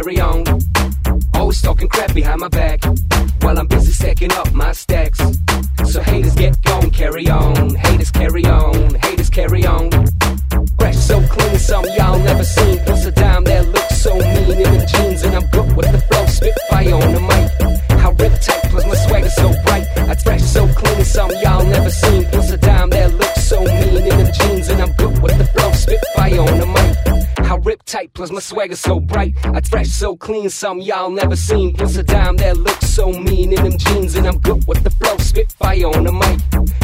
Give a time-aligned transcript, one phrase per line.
[0.00, 0.44] carry on.
[1.34, 2.82] Always talking crap behind my back
[3.42, 5.18] while I'm busy stacking up my stacks.
[5.84, 7.74] So haters get gone, carry on.
[7.74, 9.90] Haters carry on, haters carry on.
[10.78, 12.78] Fresh so clean, some y'all never seen.
[12.84, 16.00] Plus a dime that looks so mean in the jeans, and I'm good with the
[16.08, 16.24] flow.
[16.26, 17.98] Spit fire on the mic.
[18.00, 19.86] How rip tight, plus my swagger so bright.
[19.96, 20.59] I trash so
[27.90, 29.34] tight, plus my swagger so bright.
[29.44, 31.74] I fresh so clean, some y'all never seen.
[31.74, 34.90] Plus a dime that looks so mean in them jeans, and I'm good with the
[34.90, 36.79] flow, spit fire on the mic.